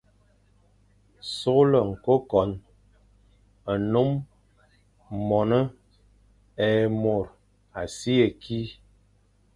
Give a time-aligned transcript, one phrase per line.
[1.37, 2.49] Sughle ñkôkon,
[3.79, 4.11] nnôm,
[5.27, 5.61] mône,
[6.67, 6.69] é
[7.01, 7.25] môr
[7.79, 8.61] a si ye kî,